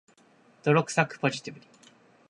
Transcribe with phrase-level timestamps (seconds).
[0.63, 1.67] 泥臭く、ポジティブに